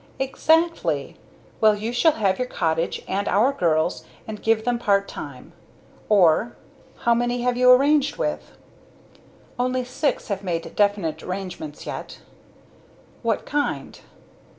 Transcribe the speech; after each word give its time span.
"Exactly! 0.17 1.15
Well, 1.59 1.75
you 1.75 1.93
shall 1.93 2.13
have 2.13 2.39
your 2.39 2.47
cottage 2.47 3.03
and 3.07 3.27
our 3.27 3.53
girls 3.53 4.03
and 4.27 4.41
give 4.41 4.65
them 4.65 4.79
part 4.79 5.07
time. 5.07 5.53
Or 6.09 6.55
how 7.01 7.13
many 7.13 7.43
have 7.43 7.55
you 7.55 7.71
arranged 7.71 8.17
with?" 8.17 8.57
"Only 9.59 9.85
six 9.85 10.29
have 10.29 10.43
made 10.43 10.75
definite 10.75 11.21
engagements 11.21 11.85
yet." 11.85 12.17
"What 13.21 13.45
kind?" 13.45 13.99